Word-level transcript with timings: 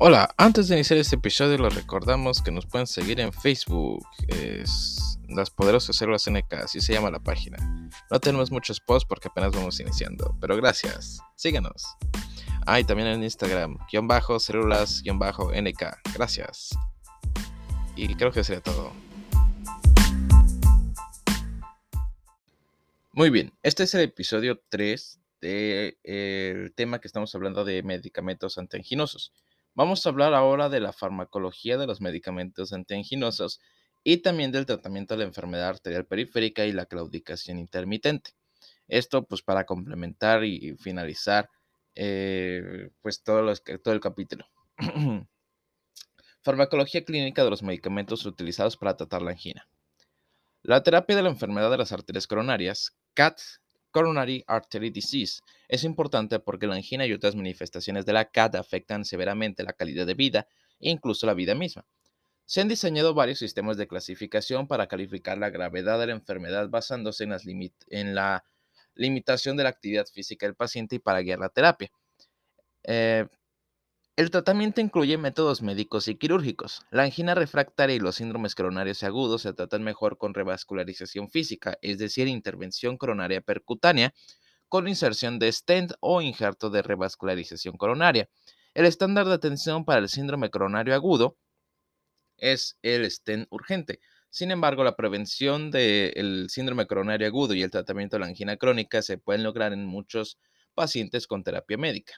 Hola, 0.00 0.32
antes 0.36 0.68
de 0.68 0.76
iniciar 0.76 1.00
este 1.00 1.16
episodio 1.16 1.58
les 1.58 1.74
recordamos 1.74 2.40
que 2.40 2.52
nos 2.52 2.66
pueden 2.66 2.86
seguir 2.86 3.18
en 3.18 3.32
Facebook, 3.32 4.06
es 4.28 5.18
Las 5.28 5.50
Poderosas 5.50 5.96
Células 5.96 6.30
NK, 6.30 6.52
así 6.52 6.80
se 6.80 6.92
llama 6.92 7.10
la 7.10 7.18
página. 7.18 7.58
No 8.08 8.20
tenemos 8.20 8.52
muchos 8.52 8.78
posts 8.78 9.08
porque 9.08 9.26
apenas 9.26 9.50
vamos 9.50 9.80
iniciando, 9.80 10.36
pero 10.40 10.56
gracias, 10.56 11.18
síganos. 11.34 11.84
Ah, 12.64 12.78
y 12.78 12.84
también 12.84 13.08
en 13.08 13.24
Instagram, 13.24 13.76
guion 13.90 14.06
bajo, 14.06 14.38
células, 14.38 15.02
guion 15.02 15.18
bajo, 15.18 15.50
NK, 15.50 15.82
gracias. 16.14 16.78
Y 17.96 18.14
creo 18.14 18.30
que 18.30 18.44
sería 18.44 18.62
todo. 18.62 18.92
Muy 23.12 23.30
bien, 23.30 23.52
este 23.64 23.82
es 23.82 23.94
el 23.94 24.02
episodio 24.02 24.62
3 24.68 25.20
del 25.40 26.72
tema 26.76 27.00
que 27.00 27.08
estamos 27.08 27.34
hablando 27.34 27.64
de 27.64 27.82
medicamentos 27.82 28.58
antianginosos. 28.58 29.32
Vamos 29.78 30.04
a 30.04 30.08
hablar 30.08 30.34
ahora 30.34 30.68
de 30.68 30.80
la 30.80 30.92
farmacología 30.92 31.78
de 31.78 31.86
los 31.86 32.00
medicamentos 32.00 32.72
antianginosos 32.72 33.60
y 34.02 34.16
también 34.16 34.50
del 34.50 34.66
tratamiento 34.66 35.14
de 35.14 35.18
la 35.18 35.28
enfermedad 35.28 35.68
arterial 35.68 36.04
periférica 36.04 36.66
y 36.66 36.72
la 36.72 36.86
claudicación 36.86 37.60
intermitente. 37.60 38.32
Esto 38.88 39.24
pues 39.24 39.40
para 39.40 39.66
complementar 39.66 40.42
y 40.42 40.76
finalizar 40.78 41.48
eh, 41.94 42.90
pues 43.02 43.22
todo, 43.22 43.54
todo 43.54 43.94
el 43.94 44.00
capítulo. 44.00 44.48
Farmacología 46.42 47.04
clínica 47.04 47.44
de 47.44 47.50
los 47.50 47.62
medicamentos 47.62 48.26
utilizados 48.26 48.76
para 48.76 48.96
tratar 48.96 49.22
la 49.22 49.30
angina. 49.30 49.68
La 50.64 50.82
terapia 50.82 51.14
de 51.14 51.22
la 51.22 51.30
enfermedad 51.30 51.70
de 51.70 51.78
las 51.78 51.92
arterias 51.92 52.26
coronarias, 52.26 52.96
CAT, 53.14 53.38
Coronary 53.90 54.44
Artery 54.46 54.90
Disease. 54.90 55.40
Es 55.68 55.84
importante 55.84 56.38
porque 56.38 56.66
la 56.66 56.74
angina 56.74 57.06
y 57.06 57.12
otras 57.12 57.34
manifestaciones 57.34 58.06
de 58.06 58.12
la 58.12 58.30
CAD 58.30 58.56
afectan 58.56 59.04
severamente 59.04 59.62
la 59.62 59.72
calidad 59.72 60.06
de 60.06 60.14
vida 60.14 60.48
e 60.80 60.90
incluso 60.90 61.26
la 61.26 61.34
vida 61.34 61.54
misma. 61.54 61.84
Se 62.44 62.60
han 62.60 62.68
diseñado 62.68 63.12
varios 63.12 63.38
sistemas 63.38 63.76
de 63.76 63.86
clasificación 63.86 64.66
para 64.68 64.86
calificar 64.86 65.36
la 65.36 65.50
gravedad 65.50 65.98
de 65.98 66.06
la 66.06 66.12
enfermedad 66.12 66.68
basándose 66.70 67.24
en, 67.24 68.14
la 68.14 68.44
limitación 68.94 69.56
de 69.56 69.64
la 69.64 69.68
actividad 69.68 70.06
física 70.06 70.46
del 70.46 70.54
paciente 70.54 70.96
y 70.96 70.98
para 70.98 71.20
guiar 71.20 71.40
la 71.40 71.50
terapia. 71.50 71.90
Eh, 72.84 73.26
el 74.18 74.32
tratamiento 74.32 74.80
incluye 74.80 75.16
métodos 75.16 75.62
médicos 75.62 76.08
y 76.08 76.16
quirúrgicos. 76.16 76.80
La 76.90 77.04
angina 77.04 77.36
refractaria 77.36 77.94
y 77.94 78.00
los 78.00 78.16
síndromes 78.16 78.56
coronarios 78.56 79.04
agudos 79.04 79.42
se 79.42 79.52
tratan 79.52 79.84
mejor 79.84 80.18
con 80.18 80.34
revascularización 80.34 81.30
física, 81.30 81.78
es 81.82 81.98
decir, 81.98 82.26
intervención 82.26 82.96
coronaria 82.96 83.40
percutánea, 83.40 84.12
con 84.68 84.88
inserción 84.88 85.38
de 85.38 85.52
stent 85.52 85.92
o 86.00 86.20
injerto 86.20 86.68
de 86.68 86.82
revascularización 86.82 87.76
coronaria. 87.76 88.28
El 88.74 88.86
estándar 88.86 89.24
de 89.26 89.34
atención 89.34 89.84
para 89.84 90.00
el 90.00 90.08
síndrome 90.08 90.50
coronario 90.50 90.96
agudo 90.96 91.36
es 92.38 92.76
el 92.82 93.08
stent 93.08 93.46
urgente. 93.50 94.00
Sin 94.30 94.50
embargo, 94.50 94.82
la 94.82 94.96
prevención 94.96 95.70
del 95.70 96.48
síndrome 96.50 96.88
coronario 96.88 97.28
agudo 97.28 97.54
y 97.54 97.62
el 97.62 97.70
tratamiento 97.70 98.16
de 98.16 98.20
la 98.22 98.26
angina 98.26 98.56
crónica 98.56 99.00
se 99.00 99.16
pueden 99.16 99.44
lograr 99.44 99.72
en 99.72 99.86
muchos 99.86 100.40
pacientes 100.74 101.28
con 101.28 101.44
terapia 101.44 101.78
médica. 101.78 102.14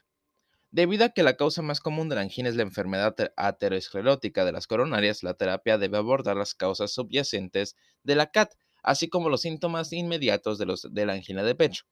Debido 0.73 1.03
a 1.03 1.09
que 1.09 1.21
la 1.21 1.35
causa 1.35 1.61
más 1.61 1.81
común 1.81 2.07
de 2.07 2.15
la 2.15 2.21
angina 2.21 2.47
es 2.47 2.55
la 2.55 2.61
enfermedad 2.61 3.13
aterosclerótica 3.35 4.45
de 4.45 4.53
las 4.53 4.67
coronarias, 4.67 5.21
la 5.21 5.33
terapia 5.33 5.77
debe 5.77 5.97
abordar 5.97 6.37
las 6.37 6.55
causas 6.55 6.93
subyacentes 6.93 7.75
de 8.03 8.15
la 8.15 8.31
CAT, 8.31 8.53
así 8.81 9.09
como 9.09 9.27
los 9.27 9.41
síntomas 9.41 9.91
inmediatos 9.91 10.57
de, 10.57 10.65
los, 10.65 10.87
de 10.89 11.05
la 11.05 11.11
angina 11.11 11.43
de 11.43 11.55
pecho. 11.55 11.83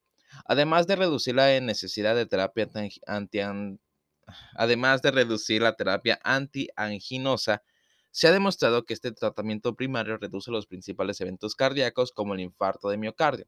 Además 0.46 0.88
de 0.88 0.96
reducir 0.96 1.36
la 1.36 1.60
necesidad 1.60 2.16
de 2.16 2.26
terapia 2.26 2.70
anti, 3.06 3.40
además 4.56 5.02
de 5.02 5.12
reducir 5.12 5.62
la 5.62 5.74
terapia 5.74 6.18
antianginosa, 6.24 7.64
se 8.12 8.28
ha 8.28 8.32
demostrado 8.32 8.86
que 8.86 8.94
este 8.94 9.12
tratamiento 9.12 9.76
primario 9.76 10.18
reduce 10.18 10.52
los 10.52 10.68
principales 10.68 11.20
eventos 11.20 11.54
cardíacos 11.54 12.14
como 12.14 12.34
el 12.34 12.40
infarto 12.40 12.90
de 12.90 12.98
miocardio. 12.98 13.46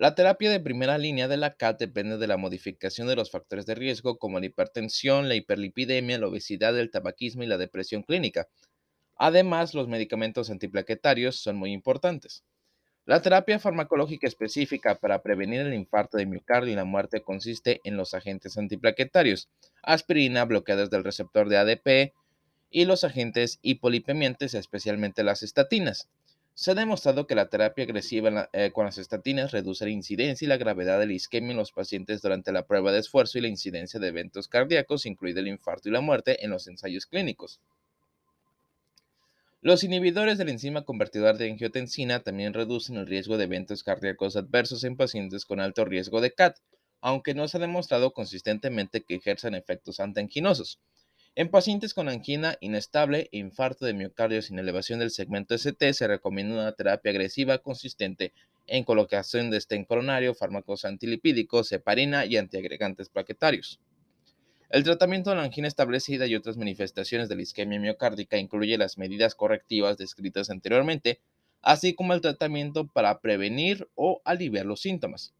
La 0.00 0.14
terapia 0.14 0.48
de 0.48 0.60
primera 0.60 0.96
línea 0.96 1.26
de 1.26 1.36
la 1.36 1.56
CAT 1.56 1.80
depende 1.80 2.18
de 2.18 2.28
la 2.28 2.36
modificación 2.36 3.08
de 3.08 3.16
los 3.16 3.32
factores 3.32 3.66
de 3.66 3.74
riesgo 3.74 4.16
como 4.16 4.38
la 4.38 4.46
hipertensión, 4.46 5.28
la 5.28 5.34
hiperlipidemia, 5.34 6.18
la 6.18 6.28
obesidad, 6.28 6.78
el 6.78 6.92
tabaquismo 6.92 7.42
y 7.42 7.48
la 7.48 7.58
depresión 7.58 8.04
clínica. 8.04 8.46
Además, 9.16 9.74
los 9.74 9.88
medicamentos 9.88 10.50
antiplaquetarios 10.50 11.40
son 11.40 11.56
muy 11.56 11.72
importantes. 11.72 12.44
La 13.06 13.22
terapia 13.22 13.58
farmacológica 13.58 14.28
específica 14.28 14.94
para 14.94 15.20
prevenir 15.20 15.62
el 15.62 15.74
infarto 15.74 16.16
de 16.16 16.26
miocardio 16.26 16.74
y 16.74 16.76
la 16.76 16.84
muerte 16.84 17.22
consiste 17.22 17.80
en 17.82 17.96
los 17.96 18.14
agentes 18.14 18.56
antiplaquetarios, 18.56 19.48
aspirina, 19.82 20.44
bloqueadores 20.44 20.90
del 20.90 21.02
receptor 21.02 21.48
de 21.48 21.56
ADP 21.56 22.14
y 22.70 22.84
los 22.84 23.02
agentes 23.02 23.58
hipolipemiantes, 23.62 24.54
especialmente 24.54 25.24
las 25.24 25.42
estatinas. 25.42 26.08
Se 26.60 26.72
ha 26.72 26.74
demostrado 26.74 27.28
que 27.28 27.36
la 27.36 27.48
terapia 27.48 27.84
agresiva 27.84 28.50
eh, 28.52 28.72
con 28.72 28.84
las 28.84 28.98
estatinas 28.98 29.52
reduce 29.52 29.84
la 29.84 29.92
incidencia 29.92 30.44
y 30.44 30.48
la 30.48 30.56
gravedad 30.56 30.98
de 30.98 31.06
la 31.06 31.12
isquemia 31.12 31.52
en 31.52 31.56
los 31.56 31.70
pacientes 31.70 32.20
durante 32.20 32.50
la 32.50 32.66
prueba 32.66 32.90
de 32.90 32.98
esfuerzo 32.98 33.38
y 33.38 33.42
la 33.42 33.46
incidencia 33.46 34.00
de 34.00 34.08
eventos 34.08 34.48
cardíacos, 34.48 35.06
incluido 35.06 35.38
el 35.38 35.46
infarto 35.46 35.88
y 35.88 35.92
la 35.92 36.00
muerte, 36.00 36.44
en 36.44 36.50
los 36.50 36.66
ensayos 36.66 37.06
clínicos. 37.06 37.60
Los 39.60 39.84
inhibidores 39.84 40.36
de 40.36 40.46
la 40.46 40.50
enzima 40.50 40.82
convertidor 40.82 41.38
de 41.38 41.48
angiotensina 41.48 42.24
también 42.24 42.52
reducen 42.52 42.96
el 42.96 43.06
riesgo 43.06 43.36
de 43.36 43.44
eventos 43.44 43.84
cardíacos 43.84 44.34
adversos 44.34 44.82
en 44.82 44.96
pacientes 44.96 45.44
con 45.44 45.60
alto 45.60 45.84
riesgo 45.84 46.20
de 46.20 46.32
CAT, 46.32 46.56
aunque 47.00 47.34
no 47.34 47.46
se 47.46 47.58
ha 47.58 47.60
demostrado 47.60 48.12
consistentemente 48.12 49.04
que 49.04 49.14
ejerzan 49.14 49.54
efectos 49.54 50.00
antianginosos. 50.00 50.80
En 51.38 51.50
pacientes 51.50 51.94
con 51.94 52.08
angina 52.08 52.56
inestable 52.60 53.28
e 53.30 53.38
infarto 53.38 53.86
de 53.86 53.94
miocardio 53.94 54.42
sin 54.42 54.58
elevación 54.58 54.98
del 54.98 55.12
segmento 55.12 55.54
ST 55.54 55.92
se 55.94 56.08
recomienda 56.08 56.56
una 56.56 56.72
terapia 56.72 57.12
agresiva 57.12 57.58
consistente 57.58 58.32
en 58.66 58.82
colocación 58.82 59.48
de 59.48 59.60
stent 59.60 59.86
coronario, 59.86 60.34
fármacos 60.34 60.84
antilipídicos, 60.84 61.70
heparina 61.70 62.26
y 62.26 62.38
antiagregantes 62.38 63.08
plaquetarios. 63.08 63.78
El 64.68 64.82
tratamiento 64.82 65.30
de 65.30 65.36
la 65.36 65.44
angina 65.44 65.68
establecida 65.68 66.26
y 66.26 66.34
otras 66.34 66.56
manifestaciones 66.56 67.28
de 67.28 67.36
la 67.36 67.42
isquemia 67.42 67.78
miocárdica 67.78 68.36
incluye 68.36 68.76
las 68.76 68.98
medidas 68.98 69.36
correctivas 69.36 69.96
descritas 69.96 70.50
anteriormente, 70.50 71.20
así 71.62 71.94
como 71.94 72.14
el 72.14 72.20
tratamiento 72.20 72.88
para 72.88 73.20
prevenir 73.20 73.88
o 73.94 74.20
aliviar 74.24 74.66
los 74.66 74.80
síntomas. 74.80 75.34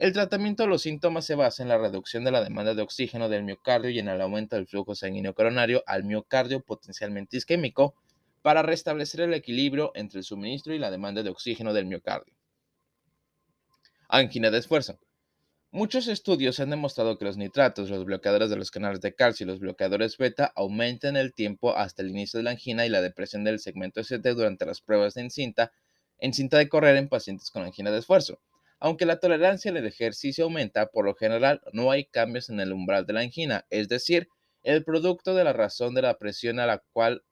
El 0.00 0.14
tratamiento 0.14 0.62
de 0.62 0.70
los 0.70 0.80
síntomas 0.80 1.26
se 1.26 1.34
basa 1.34 1.62
en 1.62 1.68
la 1.68 1.76
reducción 1.76 2.24
de 2.24 2.30
la 2.30 2.42
demanda 2.42 2.74
de 2.74 2.80
oxígeno 2.80 3.28
del 3.28 3.44
miocardio 3.44 3.90
y 3.90 3.98
en 3.98 4.08
el 4.08 4.22
aumento 4.22 4.56
del 4.56 4.66
flujo 4.66 4.94
sanguíneo 4.94 5.34
coronario 5.34 5.82
al 5.86 6.04
miocardio 6.04 6.60
potencialmente 6.60 7.36
isquémico 7.36 7.94
para 8.40 8.62
restablecer 8.62 9.20
el 9.20 9.34
equilibrio 9.34 9.92
entre 9.94 10.20
el 10.20 10.24
suministro 10.24 10.72
y 10.72 10.78
la 10.78 10.90
demanda 10.90 11.22
de 11.22 11.28
oxígeno 11.28 11.74
del 11.74 11.84
miocardio. 11.84 12.34
Angina 14.08 14.50
de 14.50 14.56
esfuerzo. 14.56 14.98
Muchos 15.70 16.08
estudios 16.08 16.60
han 16.60 16.70
demostrado 16.70 17.18
que 17.18 17.26
los 17.26 17.36
nitratos, 17.36 17.90
los 17.90 18.06
bloqueadores 18.06 18.48
de 18.48 18.56
los 18.56 18.70
canales 18.70 19.02
de 19.02 19.14
calcio 19.14 19.44
y 19.44 19.48
los 19.48 19.60
bloqueadores 19.60 20.16
beta 20.16 20.50
aumentan 20.56 21.18
el 21.18 21.34
tiempo 21.34 21.76
hasta 21.76 22.00
el 22.00 22.08
inicio 22.08 22.38
de 22.38 22.44
la 22.44 22.52
angina 22.52 22.86
y 22.86 22.88
la 22.88 23.02
depresión 23.02 23.44
del 23.44 23.58
segmento 23.58 24.00
ST 24.00 24.32
durante 24.32 24.64
las 24.64 24.80
pruebas 24.80 25.12
de 25.12 25.20
encinta, 25.20 25.72
en 26.16 26.32
cinta 26.32 26.56
de 26.56 26.70
correr 26.70 26.96
en 26.96 27.10
pacientes 27.10 27.50
con 27.50 27.64
angina 27.64 27.90
de 27.90 27.98
esfuerzo. 27.98 28.40
Aunque 28.80 29.06
la 29.06 29.20
tolerancia 29.20 29.70
al 29.70 29.86
ejercicio 29.86 30.44
aumenta, 30.44 30.86
por 30.86 31.04
lo 31.04 31.14
general 31.14 31.60
no 31.72 31.90
hay 31.90 32.06
cambios 32.06 32.50
en 32.50 32.60
el 32.60 32.72
umbral 32.72 33.06
de 33.06 33.12
la 33.12 33.20
angina, 33.20 33.66
es 33.70 33.88
decir, 33.88 34.28
el 34.62 34.84
producto 34.84 35.34
de 35.34 35.44
la 35.44 35.52
razón 35.52 35.94
de 35.94 36.02
la 36.02 36.18
presión 36.18 36.58
a 36.58 36.66
la 36.66 36.82
cual 36.92 37.22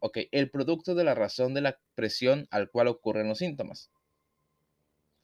ok, 0.00 0.18
el 0.32 0.50
producto 0.50 0.94
de 0.94 1.04
la 1.04 1.14
razón 1.14 1.54
de 1.54 1.60
la 1.60 1.78
presión 1.94 2.46
al 2.50 2.70
cual 2.70 2.88
ocurren 2.88 3.28
los 3.28 3.38
síntomas. 3.38 3.90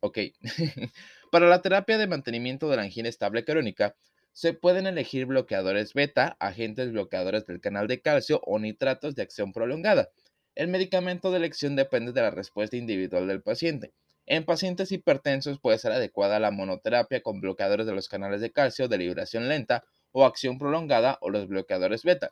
Ok, 0.00 0.18
para 1.30 1.48
la 1.48 1.62
terapia 1.62 1.98
de 1.98 2.06
mantenimiento 2.06 2.68
de 2.68 2.76
la 2.76 2.82
angina 2.82 3.08
estable 3.08 3.44
crónica, 3.44 3.96
se 4.32 4.52
pueden 4.52 4.86
elegir 4.86 5.26
bloqueadores 5.26 5.94
beta, 5.94 6.36
agentes 6.40 6.92
bloqueadores 6.92 7.46
del 7.46 7.60
canal 7.60 7.86
de 7.86 8.00
calcio 8.00 8.40
o 8.44 8.58
nitratos 8.58 9.14
de 9.14 9.22
acción 9.22 9.52
prolongada. 9.52 10.10
El 10.54 10.68
medicamento 10.68 11.30
de 11.30 11.38
elección 11.38 11.76
depende 11.76 12.12
de 12.12 12.20
la 12.20 12.30
respuesta 12.30 12.76
individual 12.76 13.28
del 13.28 13.42
paciente. 13.42 13.92
En 14.26 14.44
pacientes 14.44 14.90
hipertensos 14.90 15.60
puede 15.60 15.78
ser 15.78 15.92
adecuada 15.92 16.40
la 16.40 16.50
monoterapia 16.50 17.22
con 17.22 17.40
bloqueadores 17.40 17.86
de 17.86 17.94
los 17.94 18.08
canales 18.08 18.40
de 18.40 18.52
calcio 18.52 18.88
de 18.88 18.98
liberación 18.98 19.48
lenta 19.48 19.84
o 20.12 20.24
acción 20.24 20.58
prolongada 20.58 21.18
o 21.20 21.30
los 21.30 21.46
bloqueadores 21.46 22.04
beta. 22.04 22.30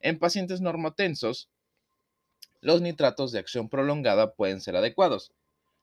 En 0.00 0.18
pacientes 0.18 0.60
normotensos, 0.60 1.48
los 2.60 2.80
nitratos 2.80 3.32
de 3.32 3.40
acción 3.40 3.68
prolongada 3.68 4.34
pueden 4.34 4.60
ser 4.60 4.76
adecuados. 4.76 5.32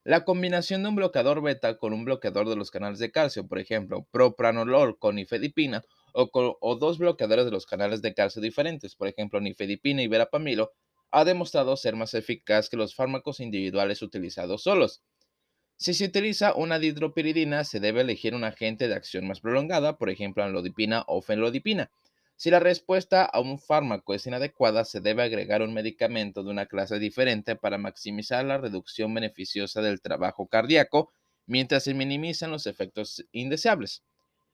La 0.05 0.23
combinación 0.23 0.81
de 0.81 0.89
un 0.89 0.95
bloqueador 0.95 1.41
beta 1.41 1.77
con 1.77 1.91
un 1.91 2.05
bloqueador 2.05 2.47
de 2.47 2.55
los 2.55 2.71
canales 2.71 2.99
de 2.99 3.11
calcio, 3.11 3.45
por 3.47 3.59
ejemplo, 3.59 4.07
propranolol 4.11 4.97
con 4.97 5.15
nifedipina, 5.15 5.83
o, 6.13 6.29
o 6.33 6.75
dos 6.77 6.97
bloqueadores 6.97 7.45
de 7.45 7.51
los 7.51 7.65
canales 7.65 8.01
de 8.01 8.13
calcio 8.13 8.41
diferentes, 8.41 8.95
por 8.95 9.09
ejemplo, 9.09 9.41
nifedipina 9.41 10.01
y 10.01 10.07
verapamilo, 10.07 10.71
ha 11.11 11.25
demostrado 11.25 11.75
ser 11.75 11.97
más 11.97 12.13
eficaz 12.13 12.69
que 12.69 12.77
los 12.77 12.95
fármacos 12.95 13.41
individuales 13.41 14.01
utilizados 14.01 14.63
solos. 14.63 15.01
Si 15.81 15.93
se 15.93 16.03
utiliza 16.03 16.55
una 16.55 16.77
dihidropiridina, 16.77 17.63
se 17.63 17.79
debe 17.79 18.01
elegir 18.01 18.35
un 18.35 18.43
agente 18.43 18.89
de 18.89 18.95
acción 18.95 19.25
más 19.25 19.39
prolongada, 19.39 19.97
por 19.97 20.09
ejemplo, 20.09 20.43
anlodipina 20.43 21.05
o 21.07 21.21
fenlodipina. 21.21 21.89
Si 22.35 22.51
la 22.51 22.59
respuesta 22.59 23.23
a 23.23 23.39
un 23.39 23.59
fármaco 23.59 24.13
es 24.13 24.27
inadecuada, 24.27 24.83
se 24.83 24.99
debe 24.99 25.23
agregar 25.23 25.61
un 25.61 25.73
medicamento 25.73 26.43
de 26.43 26.49
una 26.49 26.65
clase 26.65 26.99
diferente 26.99 27.55
para 27.55 27.77
maximizar 27.77 28.43
la 28.43 28.57
reducción 28.57 29.13
beneficiosa 29.13 29.81
del 29.81 30.01
trabajo 30.01 30.47
cardíaco 30.47 31.13
mientras 31.45 31.85
se 31.85 31.93
minimizan 31.93 32.51
los 32.51 32.67
efectos 32.67 33.25
indeseables. 33.31 34.03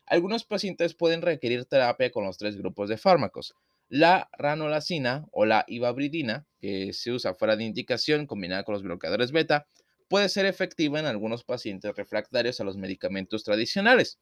Algunos 0.06 0.46
pacientes 0.46 0.94
pueden 0.94 1.24
requerir 1.24 1.66
terapia 1.66 2.12
con 2.12 2.24
los 2.24 2.38
tres 2.38 2.56
grupos 2.56 2.88
de 2.88 2.98
fármacos. 2.98 3.56
La 3.90 4.30
ranolacina 4.38 5.26
o 5.32 5.46
la 5.46 5.66
ibabridina, 5.68 6.46
que 6.60 6.94
se 6.94 7.12
usa 7.12 7.34
fuera 7.34 7.56
de 7.56 7.64
indicación 7.64 8.28
combinada 8.28 8.64
con 8.64 8.74
los 8.74 8.84
bloqueadores 8.84 9.32
beta, 9.32 9.66
puede 10.08 10.30
ser 10.30 10.46
efectiva 10.46 11.00
en 11.00 11.06
algunos 11.06 11.44
pacientes 11.44 11.96
refractarios 11.96 12.60
a 12.60 12.64
los 12.64 12.78
medicamentos 12.78 13.44
tradicionales. 13.44 14.20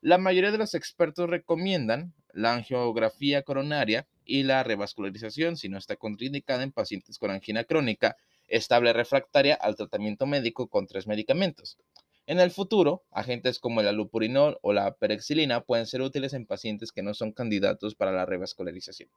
La 0.00 0.18
mayoría 0.18 0.50
de 0.50 0.58
los 0.58 0.74
expertos 0.74 1.30
recomiendan 1.30 2.12
la 2.32 2.54
angiografía 2.54 3.42
coronaria 3.42 4.08
y 4.24 4.42
la 4.42 4.64
revascularización 4.64 5.56
si 5.56 5.68
no 5.68 5.78
está 5.78 5.96
contraindicada 5.96 6.62
en 6.62 6.72
pacientes 6.72 7.18
con 7.18 7.30
angina 7.30 7.64
crónica 7.64 8.16
estable 8.48 8.92
refractaria 8.92 9.54
al 9.54 9.76
tratamiento 9.76 10.26
médico 10.26 10.68
con 10.68 10.86
tres 10.86 11.06
medicamentos. 11.06 11.78
En 12.26 12.38
el 12.38 12.50
futuro, 12.50 13.04
agentes 13.10 13.58
como 13.58 13.80
el 13.80 13.88
alupurinol 13.88 14.58
o 14.62 14.72
la 14.72 14.94
perexilina 14.94 15.60
pueden 15.62 15.86
ser 15.86 16.02
útiles 16.02 16.32
en 16.34 16.46
pacientes 16.46 16.92
que 16.92 17.02
no 17.02 17.14
son 17.14 17.32
candidatos 17.32 17.94
para 17.94 18.12
la 18.12 18.26
revascularización. 18.26 19.10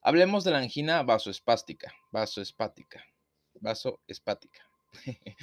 Hablemos 0.00 0.44
de 0.44 0.52
la 0.52 0.58
angina 0.58 1.02
vasoespástica, 1.02 1.92
vasoespática, 2.12 3.04
vasoespática. 3.60 4.68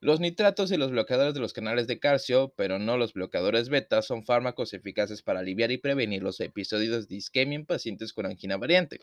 Los 0.00 0.20
nitratos 0.20 0.70
y 0.70 0.76
los 0.76 0.90
bloqueadores 0.90 1.32
de 1.32 1.40
los 1.40 1.54
canales 1.54 1.86
de 1.86 1.98
calcio, 1.98 2.52
pero 2.54 2.78
no 2.78 2.98
los 2.98 3.14
bloqueadores 3.14 3.70
beta, 3.70 4.02
son 4.02 4.24
fármacos 4.24 4.74
eficaces 4.74 5.22
para 5.22 5.40
aliviar 5.40 5.72
y 5.72 5.78
prevenir 5.78 6.22
los 6.22 6.38
episodios 6.40 7.08
de 7.08 7.16
isquemia 7.16 7.56
en 7.56 7.64
pacientes 7.64 8.12
con 8.12 8.26
angina 8.26 8.58
variante. 8.58 9.00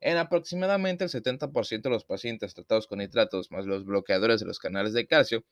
En 0.00 0.16
aproximadamente 0.16 1.04
el 1.04 1.10
70% 1.10 1.82
de 1.82 1.90
los 1.90 2.04
pacientes 2.04 2.54
tratados 2.54 2.86
con 2.86 2.98
nitratos 2.98 3.50
más 3.50 3.66
los 3.66 3.84
bloqueadores 3.84 4.40
de 4.40 4.46
los 4.46 4.58
canales 4.58 4.94
de 4.94 5.06
calcio, 5.06 5.44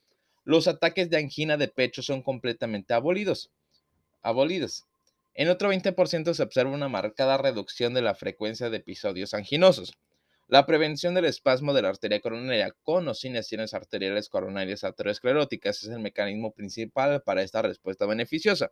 los 0.43 0.67
ataques 0.67 1.09
de 1.11 1.17
angina 1.17 1.57
de 1.57 1.67
pecho 1.67 2.01
son 2.01 2.23
completamente 2.23 2.93
abolidos. 2.93 3.51
abolidos. 4.23 4.85
En 5.35 5.47
otro 5.49 5.71
20% 5.71 6.33
se 6.33 6.43
observa 6.43 6.71
una 6.71 6.89
marcada 6.89 7.37
reducción 7.37 7.93
de 7.93 8.01
la 8.01 8.15
frecuencia 8.15 8.69
de 8.69 8.77
episodios 8.77 9.33
anginosos. 9.33 9.93
La 10.51 10.65
prevención 10.65 11.13
del 11.13 11.23
espasmo 11.23 11.73
de 11.73 11.81
la 11.81 11.87
arteria 11.87 12.19
coronaria 12.19 12.75
con 12.83 13.07
o 13.07 13.13
sin 13.13 13.31
lesiones 13.31 13.73
arteriales 13.73 14.27
coronarias 14.27 14.83
ateroscleróticas 14.83 15.81
es 15.81 15.87
el 15.87 15.99
mecanismo 15.99 16.51
principal 16.51 17.21
para 17.21 17.41
esta 17.41 17.61
respuesta 17.61 18.05
beneficiosa. 18.05 18.69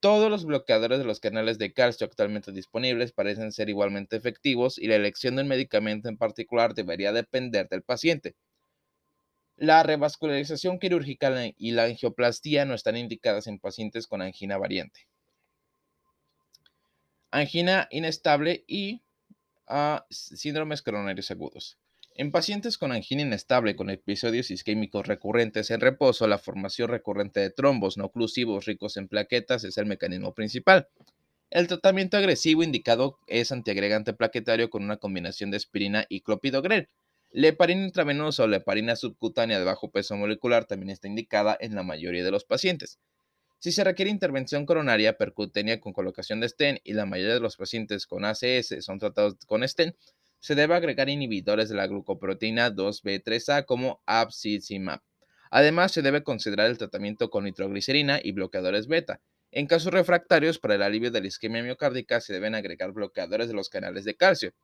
Todos 0.00 0.30
los 0.30 0.46
bloqueadores 0.46 0.98
de 0.98 1.04
los 1.04 1.20
canales 1.20 1.58
de 1.58 1.74
calcio 1.74 2.06
actualmente 2.06 2.50
disponibles 2.50 3.12
parecen 3.12 3.52
ser 3.52 3.68
igualmente 3.68 4.16
efectivos 4.16 4.78
y 4.78 4.86
la 4.86 4.96
elección 4.96 5.36
del 5.36 5.44
medicamento 5.44 6.08
en 6.08 6.16
particular 6.16 6.72
debería 6.72 7.12
depender 7.12 7.68
del 7.68 7.82
paciente. 7.82 8.34
La 9.56 9.82
revascularización 9.82 10.78
quirúrgica 10.78 11.30
y 11.58 11.72
la 11.72 11.84
angioplastía 11.84 12.64
no 12.64 12.72
están 12.72 12.96
indicadas 12.96 13.46
en 13.48 13.58
pacientes 13.58 14.06
con 14.06 14.22
angina 14.22 14.56
variante. 14.56 15.06
Angina 17.30 17.86
inestable 17.90 18.64
y 18.66 19.02
a 19.70 20.04
síndromes 20.10 20.82
coronarios 20.82 21.30
agudos. 21.30 21.78
En 22.16 22.32
pacientes 22.32 22.76
con 22.76 22.92
angina 22.92 23.22
inestable 23.22 23.76
con 23.76 23.88
episodios 23.88 24.50
isquémicos 24.50 25.06
recurrentes 25.06 25.70
en 25.70 25.80
reposo, 25.80 26.26
la 26.26 26.38
formación 26.38 26.90
recurrente 26.90 27.40
de 27.40 27.50
trombos 27.50 27.96
no 27.96 28.06
oclusivos 28.06 28.66
ricos 28.66 28.96
en 28.96 29.08
plaquetas 29.08 29.64
es 29.64 29.78
el 29.78 29.86
mecanismo 29.86 30.34
principal. 30.34 30.88
El 31.50 31.66
tratamiento 31.66 32.16
agresivo 32.16 32.62
indicado 32.62 33.18
es 33.26 33.52
antiagregante 33.52 34.12
plaquetario 34.12 34.70
con 34.70 34.84
una 34.84 34.98
combinación 34.98 35.50
de 35.50 35.56
aspirina 35.56 36.04
y 36.08 36.20
clopidogrel. 36.20 36.88
La 37.30 37.48
heparina 37.48 37.84
intravenosa 37.84 38.42
o 38.42 38.48
la 38.48 38.56
heparina 38.56 38.96
subcutánea 38.96 39.58
de 39.58 39.64
bajo 39.64 39.90
peso 39.90 40.16
molecular 40.16 40.64
también 40.64 40.90
está 40.90 41.06
indicada 41.06 41.56
en 41.60 41.74
la 41.74 41.84
mayoría 41.84 42.24
de 42.24 42.32
los 42.32 42.44
pacientes. 42.44 42.98
Si 43.62 43.72
se 43.72 43.84
requiere 43.84 44.10
intervención 44.10 44.64
coronaria 44.64 45.18
percutánea 45.18 45.80
con 45.80 45.92
colocación 45.92 46.40
de 46.40 46.48
stent 46.48 46.80
y 46.82 46.94
la 46.94 47.04
mayoría 47.04 47.34
de 47.34 47.40
los 47.40 47.58
pacientes 47.58 48.06
con 48.06 48.24
ACS 48.24 48.76
son 48.80 48.98
tratados 48.98 49.34
con 49.46 49.68
stent, 49.68 49.94
se 50.38 50.54
debe 50.54 50.74
agregar 50.74 51.10
inhibidores 51.10 51.68
de 51.68 51.74
la 51.74 51.86
glucoproteína 51.86 52.74
2B3A 52.74 53.66
como 53.66 54.00
abcimab. 54.06 55.02
Además, 55.50 55.92
se 55.92 56.00
debe 56.00 56.22
considerar 56.22 56.70
el 56.70 56.78
tratamiento 56.78 57.28
con 57.28 57.44
nitroglicerina 57.44 58.18
y 58.22 58.32
bloqueadores 58.32 58.86
beta. 58.86 59.20
En 59.50 59.66
casos 59.66 59.92
refractarios, 59.92 60.58
para 60.58 60.76
el 60.76 60.82
alivio 60.82 61.10
de 61.10 61.20
la 61.20 61.26
isquemia 61.26 61.62
miocárdica, 61.62 62.22
se 62.22 62.32
deben 62.32 62.54
agregar 62.54 62.92
bloqueadores 62.92 63.48
de 63.48 63.54
los 63.54 63.68
canales 63.68 64.06
de 64.06 64.16
calcio. 64.16 64.54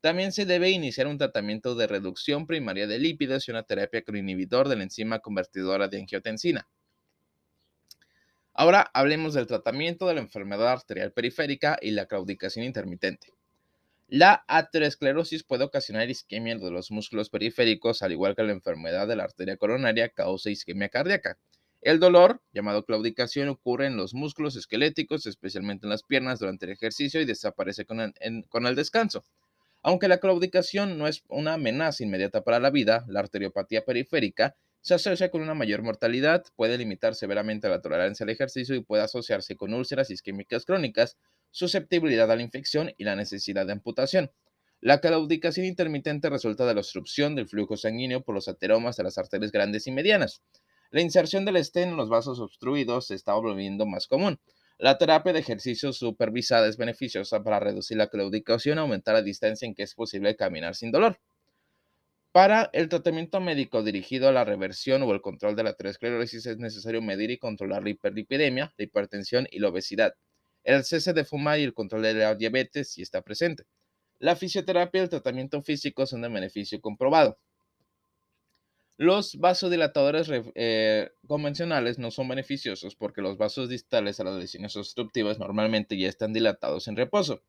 También 0.00 0.32
se 0.32 0.44
debe 0.44 0.70
iniciar 0.70 1.06
un 1.06 1.18
tratamiento 1.18 1.76
de 1.76 1.86
reducción 1.86 2.48
primaria 2.48 2.88
de 2.88 2.98
lípidos 2.98 3.46
y 3.46 3.52
una 3.52 3.62
terapia 3.62 4.02
con 4.02 4.16
inhibidor 4.16 4.68
de 4.68 4.74
la 4.74 4.82
enzima 4.82 5.20
convertidora 5.20 5.86
de 5.86 6.00
angiotensina. 6.00 6.66
Ahora 8.52 8.90
hablemos 8.94 9.34
del 9.34 9.46
tratamiento 9.46 10.06
de 10.06 10.14
la 10.14 10.20
enfermedad 10.20 10.68
arterial 10.68 11.12
periférica 11.12 11.78
y 11.80 11.92
la 11.92 12.06
claudicación 12.06 12.64
intermitente. 12.64 13.32
La 14.08 14.44
aterosclerosis 14.48 15.44
puede 15.44 15.62
ocasionar 15.62 16.10
isquemia 16.10 16.56
de 16.58 16.70
los 16.72 16.90
músculos 16.90 17.30
periféricos, 17.30 18.02
al 18.02 18.10
igual 18.10 18.34
que 18.34 18.42
la 18.42 18.50
enfermedad 18.50 19.06
de 19.06 19.14
la 19.14 19.22
arteria 19.22 19.56
coronaria 19.56 20.08
causa 20.08 20.50
isquemia 20.50 20.88
cardíaca. 20.88 21.38
El 21.80 22.00
dolor, 22.00 22.42
llamado 22.52 22.84
claudicación, 22.84 23.48
ocurre 23.48 23.86
en 23.86 23.96
los 23.96 24.12
músculos 24.12 24.56
esqueléticos, 24.56 25.26
especialmente 25.26 25.86
en 25.86 25.90
las 25.90 26.02
piernas, 26.02 26.40
durante 26.40 26.66
el 26.66 26.72
ejercicio 26.72 27.20
y 27.20 27.24
desaparece 27.24 27.84
con 27.84 28.00
el, 28.00 28.12
con 28.48 28.66
el 28.66 28.74
descanso. 28.74 29.24
Aunque 29.82 30.08
la 30.08 30.18
claudicación 30.18 30.98
no 30.98 31.06
es 31.06 31.22
una 31.28 31.54
amenaza 31.54 32.02
inmediata 32.02 32.42
para 32.42 32.58
la 32.58 32.70
vida, 32.70 33.04
la 33.06 33.20
arteriopatía 33.20 33.84
periférica 33.84 34.56
se 34.80 34.94
asocia 34.94 35.30
con 35.30 35.42
una 35.42 35.54
mayor 35.54 35.82
mortalidad, 35.82 36.44
puede 36.56 36.78
limitar 36.78 37.14
severamente 37.14 37.68
la 37.68 37.82
tolerancia 37.82 38.24
al 38.24 38.30
ejercicio 38.30 38.74
y 38.74 38.82
puede 38.82 39.02
asociarse 39.02 39.56
con 39.56 39.74
úlceras 39.74 40.10
isquémicas 40.10 40.64
crónicas, 40.64 41.18
susceptibilidad 41.50 42.30
a 42.30 42.36
la 42.36 42.42
infección 42.42 42.92
y 42.96 43.04
la 43.04 43.16
necesidad 43.16 43.66
de 43.66 43.72
amputación. 43.72 44.30
La 44.80 45.00
claudicación 45.00 45.66
intermitente 45.66 46.30
resulta 46.30 46.64
de 46.64 46.74
la 46.74 46.80
obstrucción 46.80 47.34
del 47.34 47.46
flujo 47.46 47.76
sanguíneo 47.76 48.22
por 48.22 48.34
los 48.34 48.48
ateromas 48.48 48.96
de 48.96 49.02
las 49.04 49.18
arterias 49.18 49.52
grandes 49.52 49.86
y 49.86 49.92
medianas. 49.92 50.42
La 50.90 51.02
inserción 51.02 51.44
del 51.44 51.56
estén 51.56 51.90
en 51.90 51.96
los 51.98 52.08
vasos 52.08 52.40
obstruidos 52.40 53.08
se 53.08 53.14
está 53.14 53.34
volviendo 53.34 53.84
más 53.84 54.06
común. 54.06 54.40
La 54.78 54.96
terapia 54.96 55.34
de 55.34 55.40
ejercicio 55.40 55.92
supervisada 55.92 56.66
es 56.66 56.78
beneficiosa 56.78 57.42
para 57.42 57.60
reducir 57.60 57.98
la 57.98 58.08
claudicación 58.08 58.78
y 58.78 58.80
aumentar 58.80 59.14
la 59.14 59.20
distancia 59.20 59.66
en 59.66 59.74
que 59.74 59.82
es 59.82 59.94
posible 59.94 60.34
caminar 60.36 60.74
sin 60.74 60.90
dolor. 60.90 61.20
Para 62.32 62.70
el 62.72 62.88
tratamiento 62.88 63.40
médico 63.40 63.84
dirigido 63.84 64.28
a 64.28 64.32
la 64.32 64.44
reversión 64.44 65.02
o 65.02 65.12
el 65.12 65.20
control 65.20 65.54
de 65.54 65.62
la 65.62 65.70
aterosclerosis 65.70 66.44
es 66.46 66.58
necesario 66.58 67.00
medir 67.02 67.30
y 67.30 67.38
controlar 67.38 67.84
la 67.84 67.90
hiperlipidemia, 67.90 68.72
la 68.76 68.84
hipertensión 68.84 69.46
y 69.50 69.60
la 69.60 69.68
obesidad. 69.68 70.14
El 70.64 70.84
cese 70.84 71.12
de 71.12 71.24
fumar 71.24 71.60
y 71.60 71.64
el 71.64 71.74
control 71.74 72.02
de 72.02 72.14
la 72.14 72.34
diabetes 72.34 72.90
sí 72.92 73.02
está 73.02 73.22
presente. 73.22 73.64
La 74.20 74.36
fisioterapia 74.36 75.00
y 75.00 75.04
el 75.04 75.10
tratamiento 75.10 75.62
físico 75.62 76.06
son 76.06 76.22
de 76.22 76.28
beneficio 76.28 76.80
comprobado. 76.80 77.38
Los 78.98 79.34
vasodilatadores 79.36 80.30
eh, 80.54 81.10
convencionales 81.26 81.98
no 81.98 82.12
son 82.12 82.28
beneficiosos 82.28 82.94
porque 82.94 83.20
los 83.20 83.36
vasos 83.36 83.68
distales 83.68 84.20
a 84.20 84.24
las 84.24 84.36
lesiones 84.36 84.76
obstructivas 84.76 85.40
normalmente 85.40 85.98
ya 85.98 86.08
están 86.08 86.32
dilatados 86.32 86.86
en 86.86 86.94
reposo. 86.94 87.42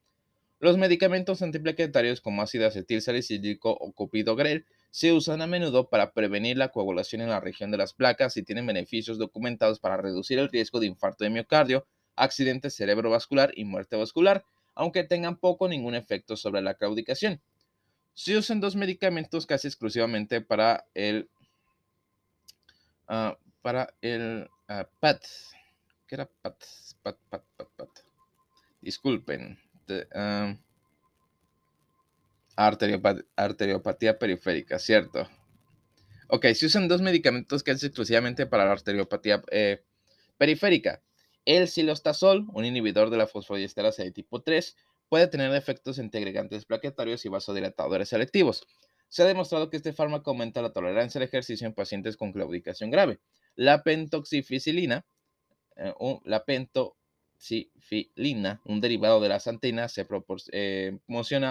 Los 0.62 0.78
medicamentos 0.78 1.42
antiplaquetarios 1.42 2.22
como 2.22 2.44
ácido 2.44 2.68
acetil 2.68 3.02
salicílico 3.02 3.72
o 3.72 3.94
copidogrel 3.94 4.68
se 4.92 5.12
usan 5.12 5.42
a 5.42 5.48
menudo 5.48 5.90
para 5.90 6.14
prevenir 6.14 6.56
la 6.56 6.70
coagulación 6.70 7.24
en 7.24 7.30
la 7.30 7.40
región 7.40 7.72
de 7.72 7.78
las 7.78 7.94
placas 7.96 8.38
y 8.38 8.44
tienen 8.44 8.68
beneficios 8.68 9.18
documentados 9.18 9.80
para 9.80 9.98
reducir 9.98 10.38
el 10.38 10.50
riesgo 10.50 10.80
de 10.80 10.86
infarto 10.86 11.24
de 11.24 11.32
miocardio, 11.32 11.88
accidente 12.16 12.70
cerebrovascular 12.70 13.52
y 13.56 13.66
muerte 13.66 13.96
vascular, 13.96 14.46
aunque 14.76 15.04
tengan 15.04 15.38
poco 15.38 15.66
o 15.66 15.68
ningún 15.68 15.96
efecto 15.96 16.38
sobre 16.38 16.62
la 16.62 16.76
claudicación. 16.76 17.42
Se 18.14 18.38
usan 18.38 18.60
dos 18.60 18.76
medicamentos 18.76 19.48
casi 19.48 19.68
exclusivamente 19.68 20.42
para 20.42 20.86
el, 20.94 21.28
ah, 23.08 23.36
para 23.64 23.96
el 24.02 24.48
ah, 24.68 24.88
PAT. 25.00 25.24
¿Qué 26.06 26.14
era 26.14 26.30
PAT? 26.44 26.64
PAT, 27.02 27.18
PAT, 27.30 27.44
PAT, 27.58 27.70
PAT. 27.76 27.90
Disculpen. 28.80 29.58
Ah, 30.14 30.56
arteriopatía, 32.56 34.18
periférica, 34.20 34.80
¿cierto? 34.80 35.28
Ok, 36.28 36.48
se 36.54 36.66
usan 36.66 36.88
dos 36.88 37.02
medicamentos 37.02 37.64
que 37.64 37.72
es 37.72 37.84
exclusivamente 37.84 38.46
para 38.46 38.66
la 38.66 38.72
arteriopatía 38.72 39.42
eh, 39.52 39.84
periférica. 40.38 41.02
El 41.46 41.68
silostazol, 41.68 42.46
un 42.54 42.66
inhibidor 42.66 43.10
de 43.10 43.18
la 43.18 43.28
fosfodiesterasa 43.28 44.04
de 44.04 44.12
tipo 44.12 44.42
3, 44.42 44.76
puede 45.10 45.28
tener 45.28 45.54
efectos 45.54 45.98
integrantes 45.98 46.66
plaquetarios 46.66 47.26
y 47.26 47.30
vasodilatadores 47.30 48.10
selectivos. 48.10 48.66
Se 49.10 49.24
ha 49.24 49.26
demostrado 49.26 49.70
que 49.70 49.78
este 49.78 49.92
fármaco 49.92 50.30
aumenta 50.30 50.62
la 50.62 50.72
tolerancia 50.72 51.20
al 51.20 51.24
ejercicio 51.24 51.68
en 51.68 51.74
pacientes 51.74 52.16
con 52.16 52.32
claudicación 52.32 52.92
grave. 52.92 53.20
La 53.56 53.84
pentoxificilina, 53.84 55.06
eh, 55.76 55.94
la 56.24 56.46
pento 56.46 56.96
amoxicilina, 57.42 58.62
un 58.66 58.82
derivado 58.82 59.20
de 59.20 59.30
las 59.30 59.48
antenas, 59.48 59.94
se 59.94 60.08
eh, 60.52 61.00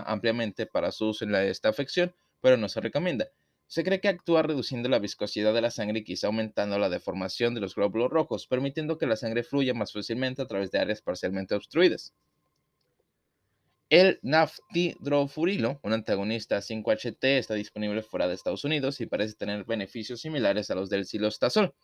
ampliamente 0.06 0.66
para 0.66 0.92
su 0.92 1.08
uso 1.08 1.24
en 1.24 1.34
esta 1.34 1.68
afección, 1.68 2.14
pero 2.40 2.56
no 2.56 2.68
se 2.68 2.80
recomienda. 2.80 3.28
Se 3.66 3.84
cree 3.84 4.00
que 4.00 4.08
actúa 4.08 4.42
reduciendo 4.42 4.88
la 4.88 4.98
viscosidad 4.98 5.54
de 5.54 5.60
la 5.60 5.70
sangre 5.70 6.00
y 6.00 6.04
quizá 6.04 6.26
aumentando 6.26 6.78
la 6.78 6.88
deformación 6.88 7.54
de 7.54 7.60
los 7.60 7.74
glóbulos 7.74 8.10
rojos, 8.10 8.46
permitiendo 8.46 8.98
que 8.98 9.06
la 9.06 9.16
sangre 9.16 9.44
fluya 9.44 9.74
más 9.74 9.92
fácilmente 9.92 10.42
a 10.42 10.46
través 10.46 10.70
de 10.70 10.78
áreas 10.78 11.02
parcialmente 11.02 11.54
obstruidas. 11.54 12.12
El 13.88 14.20
naftidrofurilo, 14.22 15.80
un 15.82 15.92
antagonista 15.92 16.58
5-HT, 16.58 17.38
está 17.38 17.54
disponible 17.54 18.02
fuera 18.02 18.28
de 18.28 18.34
Estados 18.34 18.64
Unidos 18.64 19.00
y 19.00 19.06
parece 19.06 19.34
tener 19.34 19.64
beneficios 19.64 20.20
similares 20.20 20.70
a 20.70 20.76
los 20.76 20.90
del 20.90 21.06
silostazol. 21.06 21.74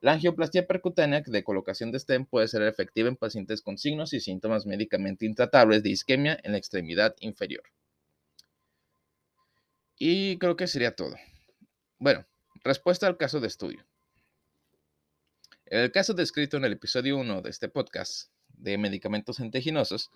La 0.00 0.12
angioplastia 0.12 0.66
percutánea 0.66 1.22
de 1.26 1.42
colocación 1.42 1.90
de 1.90 1.98
stem 1.98 2.24
puede 2.24 2.46
ser 2.46 2.62
efectiva 2.62 3.08
en 3.08 3.16
pacientes 3.16 3.62
con 3.62 3.78
signos 3.78 4.12
y 4.12 4.20
síntomas 4.20 4.64
médicamente 4.64 5.26
intratables 5.26 5.82
de 5.82 5.90
isquemia 5.90 6.38
en 6.44 6.52
la 6.52 6.58
extremidad 6.58 7.16
inferior. 7.18 7.64
Y 9.98 10.38
creo 10.38 10.56
que 10.56 10.68
sería 10.68 10.94
todo. 10.94 11.16
Bueno, 11.98 12.24
respuesta 12.62 13.08
al 13.08 13.16
caso 13.16 13.40
de 13.40 13.48
estudio. 13.48 13.84
El 15.66 15.90
caso 15.90 16.14
descrito 16.14 16.56
en 16.56 16.64
el 16.64 16.74
episodio 16.74 17.18
1 17.18 17.42
de 17.42 17.50
este 17.50 17.68
podcast 17.68 18.30
de 18.48 18.78
medicamentos 18.78 19.40
anteginosos 19.40 20.10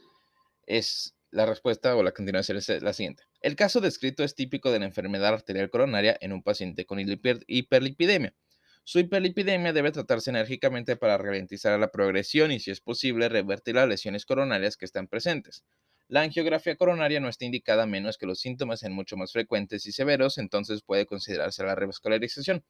es 0.67 1.15
la 1.33 1.45
respuesta 1.45 1.97
o 1.97 2.05
la 2.05 2.13
continuación 2.13 2.57
es 2.59 2.69
la 2.69 2.93
siguiente. 2.93 3.25
El 3.41 3.57
caso 3.57 3.81
descrito 3.81 4.23
es 4.23 4.37
típico 4.37 4.71
de 4.71 4.79
la 4.79 4.85
enfermedad 4.85 5.35
arterial 5.35 5.71
coronaria 5.71 6.17
en 6.21 6.33
un 6.33 6.43
paciente 6.43 6.87
con 6.87 7.01
hiperlipidemia. 7.01 8.33
Su 8.85 8.99
hiperlipidemia 8.99 9.73
debe 9.73 9.93
tratarse 9.93 10.31
enérgicamente 10.31 10.97
para 10.97 11.17
ralentizar 11.17 11.79
la 11.79 11.93
progresión 11.93 12.51
y, 12.51 12.59
si 12.59 12.71
es 12.71 12.81
posible, 12.81 13.29
revertir 13.29 13.77
las 13.77 13.89
lesiones 13.89 14.27
coronarias 14.27 14.77
que 14.77 14.85
están 14.85 15.07
presentes. 15.07 15.65
La 16.09 16.23
angiografía 16.23 16.77
coronaria 16.77 17.21
no 17.21 17.29
está 17.29 17.45
indicada 17.45 17.87
menos 17.87 18.19
que 18.19 18.27
los 18.27 18.41
síntomas 18.41 18.81
sean 18.81 18.93
mucho 18.93 19.17
más 19.17 19.33
frecuentes 19.33 19.87
y 19.87 19.93
severos, 19.93 20.37
entonces 20.37 20.83
puede 20.83 21.07
considerarse 21.07 21.65
la 21.65 21.75
revascularización. 21.75 22.65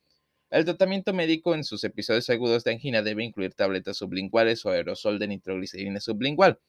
El 0.50 0.66
tratamiento 0.66 1.14
médico 1.14 1.54
en 1.54 1.64
sus 1.64 1.82
episodios 1.82 2.28
agudos 2.28 2.62
de 2.62 2.72
angina 2.72 3.00
debe 3.00 3.24
incluir 3.24 3.54
tabletas 3.54 3.96
sublinguales 3.96 4.66
o 4.66 4.70
aerosol 4.70 5.18
de 5.18 5.28
nitroglicerina 5.28 5.98
sublingual. 5.98 6.60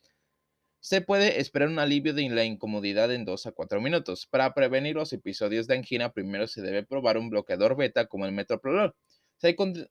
Se 0.79 1.01
puede 1.01 1.41
esperar 1.41 1.67
un 1.67 1.79
alivio 1.79 2.13
de 2.13 2.29
la 2.29 2.45
incomodidad 2.45 3.13
en 3.13 3.25
2 3.25 3.45
a 3.47 3.51
4 3.51 3.81
minutos. 3.81 4.25
Para 4.25 4.53
prevenir 4.53 4.95
los 4.95 5.11
episodios 5.13 5.67
de 5.67 5.75
angina, 5.75 6.13
primero 6.13 6.47
se 6.47 6.61
debe 6.61 6.83
probar 6.83 7.17
un 7.17 7.29
bloqueador 7.29 7.75
beta 7.75 8.05
como 8.07 8.25
el 8.25 8.31
metoprolol. 8.31 8.95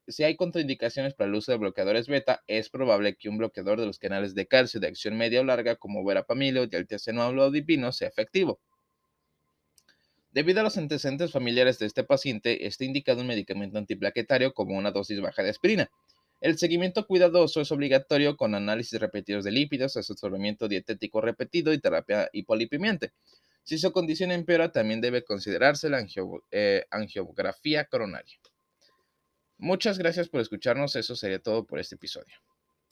Si 0.07 0.23
hay, 0.23 0.35
contraindicaciones 0.35 1.13
para 1.13 1.29
el 1.29 1.35
uso 1.35 1.51
de 1.51 1.59
bloqueadores 1.59 2.07
beta, 2.07 2.41
es 2.47 2.69
probable 2.69 3.15
que 3.15 3.29
un 3.29 3.37
bloqueador 3.37 3.79
de 3.79 3.85
los 3.85 3.99
canales 3.99 4.33
de 4.33 4.47
calcio 4.47 4.79
de 4.79 4.87
acción 4.87 5.15
media 5.15 5.41
o 5.41 5.43
larga 5.43 5.75
como 5.75 6.03
verapamilo 6.03 6.63
y 6.63 6.69
el 6.73 7.51
divino 7.51 7.91
sea 7.91 8.07
efectivo. 8.07 8.59
Debido 10.31 10.61
a 10.61 10.63
los 10.63 10.77
antecedentes 10.77 11.31
familiares 11.31 11.77
de 11.77 11.85
este 11.85 12.03
paciente, 12.03 12.65
está 12.65 12.83
indicado 12.83 13.21
un 13.21 13.27
medicamento 13.27 13.77
antiplaquetario 13.77 14.55
como 14.55 14.75
una 14.75 14.89
dosis 14.89 15.21
baja 15.21 15.43
de 15.43 15.51
aspirina. 15.51 15.91
El 16.41 16.57
seguimiento 16.57 17.05
cuidadoso 17.05 17.61
es 17.61 17.71
obligatorio 17.71 18.35
con 18.35 18.55
análisis 18.55 18.99
repetidos 18.99 19.43
de 19.43 19.51
lípidos, 19.51 19.97
asesoramiento 19.97 20.67
dietético 20.67 21.21
repetido 21.21 21.71
y 21.71 21.79
terapia 21.79 22.27
hipolipimiante. 22.33 23.11
Si 23.61 23.77
su 23.77 23.91
condición 23.91 24.31
empeora, 24.31 24.71
también 24.71 24.99
debe 24.99 25.23
considerarse 25.23 25.91
la 25.91 26.03
eh, 26.49 26.85
angiografía 26.89 27.85
coronaria. 27.85 28.35
Muchas 29.63 29.97
gracias 29.97 30.27
por 30.27 30.41
escucharnos. 30.41 30.93
Eso 30.97 31.15
sería 31.15 31.41
todo 31.41 31.65
por 31.65 31.79
este 31.79 31.95
episodio. 31.95 32.35